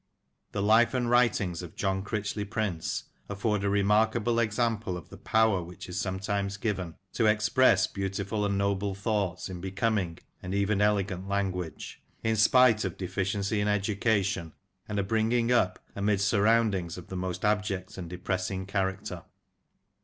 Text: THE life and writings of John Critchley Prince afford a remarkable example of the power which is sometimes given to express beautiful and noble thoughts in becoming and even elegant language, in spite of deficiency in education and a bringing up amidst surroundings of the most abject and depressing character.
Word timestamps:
THE 0.51 0.63
life 0.63 0.95
and 0.95 1.07
writings 1.11 1.61
of 1.61 1.75
John 1.75 2.03
Critchley 2.03 2.43
Prince 2.43 3.03
afford 3.29 3.63
a 3.63 3.69
remarkable 3.69 4.39
example 4.39 4.97
of 4.97 5.09
the 5.09 5.17
power 5.19 5.61
which 5.61 5.87
is 5.87 5.99
sometimes 6.01 6.57
given 6.57 6.95
to 7.13 7.27
express 7.27 7.85
beautiful 7.85 8.43
and 8.43 8.57
noble 8.57 8.95
thoughts 8.95 9.47
in 9.47 9.61
becoming 9.61 10.17
and 10.41 10.55
even 10.55 10.81
elegant 10.81 11.29
language, 11.29 12.01
in 12.23 12.35
spite 12.35 12.83
of 12.83 12.97
deficiency 12.97 13.61
in 13.61 13.67
education 13.67 14.53
and 14.87 14.97
a 14.97 15.03
bringing 15.03 15.51
up 15.51 15.77
amidst 15.95 16.27
surroundings 16.27 16.97
of 16.97 17.09
the 17.09 17.15
most 17.15 17.45
abject 17.45 17.95
and 17.95 18.09
depressing 18.09 18.65
character. 18.65 19.21